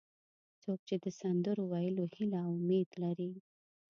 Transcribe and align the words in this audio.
څوک 0.61 0.79
چې 0.87 0.95
د 1.03 1.05
سندرو 1.19 1.63
ویلو 1.71 2.03
هیله 2.15 2.37
او 2.47 2.51
امید 2.61 2.89
لري. 3.03 3.31